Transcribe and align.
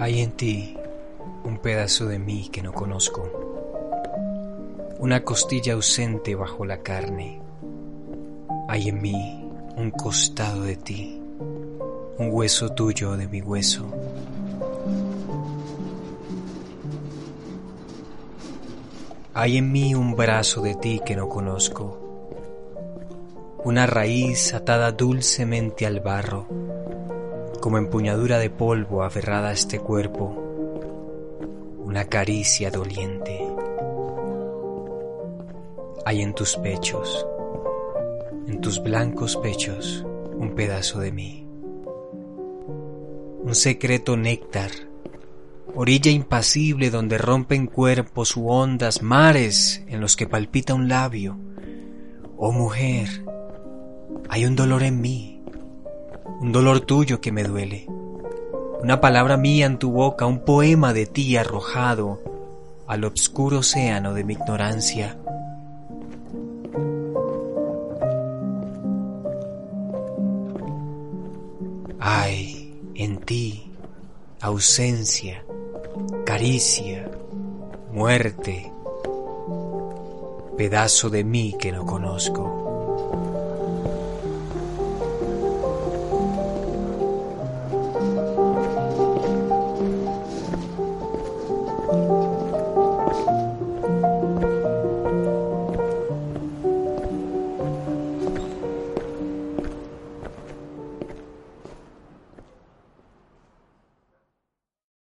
Hay 0.00 0.20
en 0.20 0.30
ti 0.30 0.76
un 1.42 1.58
pedazo 1.58 2.06
de 2.06 2.20
mí 2.20 2.48
que 2.52 2.62
no 2.62 2.72
conozco, 2.72 3.28
una 5.00 5.24
costilla 5.24 5.72
ausente 5.72 6.36
bajo 6.36 6.64
la 6.64 6.84
carne. 6.84 7.40
Hay 8.68 8.90
en 8.90 9.02
mí 9.02 9.50
un 9.76 9.90
costado 9.90 10.62
de 10.62 10.76
ti, 10.76 11.20
un 12.16 12.28
hueso 12.30 12.68
tuyo 12.68 13.16
de 13.16 13.26
mi 13.26 13.42
hueso. 13.42 13.90
Hay 19.34 19.56
en 19.56 19.72
mí 19.72 19.96
un 19.96 20.14
brazo 20.14 20.62
de 20.62 20.76
ti 20.76 21.00
que 21.04 21.16
no 21.16 21.28
conozco, 21.28 21.98
una 23.64 23.84
raíz 23.86 24.54
atada 24.54 24.92
dulcemente 24.92 25.86
al 25.86 25.98
barro 25.98 26.46
como 27.60 27.78
empuñadura 27.78 28.38
de 28.38 28.50
polvo 28.50 29.02
aferrada 29.02 29.48
a 29.48 29.52
este 29.52 29.80
cuerpo, 29.80 30.36
una 31.78 32.04
caricia 32.04 32.70
doliente. 32.70 33.40
Hay 36.04 36.22
en 36.22 36.34
tus 36.34 36.56
pechos, 36.56 37.26
en 38.46 38.60
tus 38.60 38.82
blancos 38.82 39.36
pechos, 39.36 40.06
un 40.36 40.54
pedazo 40.54 41.00
de 41.00 41.12
mí. 41.12 41.46
Un 43.42 43.54
secreto 43.54 44.16
néctar, 44.16 44.70
orilla 45.74 46.10
impasible 46.10 46.90
donde 46.90 47.18
rompen 47.18 47.66
cuerpos 47.66 48.36
u 48.36 48.48
ondas, 48.48 49.02
mares 49.02 49.82
en 49.88 50.00
los 50.00 50.16
que 50.16 50.26
palpita 50.26 50.74
un 50.74 50.88
labio. 50.88 51.38
Oh 52.36 52.52
mujer, 52.52 53.08
hay 54.28 54.44
un 54.44 54.54
dolor 54.54 54.82
en 54.82 55.00
mí 55.00 55.37
un 56.40 56.52
dolor 56.52 56.80
tuyo 56.80 57.20
que 57.20 57.32
me 57.32 57.42
duele, 57.42 57.86
una 58.82 59.00
palabra 59.00 59.36
mía 59.36 59.66
en 59.66 59.78
tu 59.78 59.90
boca, 59.90 60.26
un 60.26 60.40
poema 60.40 60.92
de 60.92 61.06
ti 61.06 61.36
arrojado 61.36 62.20
al 62.86 63.04
obscuro 63.04 63.58
océano 63.58 64.14
de 64.14 64.24
mi 64.24 64.34
ignorancia. 64.34 65.16
Ay, 71.98 72.80
en 72.94 73.18
ti, 73.18 73.72
ausencia, 74.40 75.44
caricia, 76.24 77.10
muerte, 77.92 78.72
pedazo 80.56 81.10
de 81.10 81.24
mí 81.24 81.54
que 81.58 81.72
no 81.72 81.84
conozco. 81.84 82.67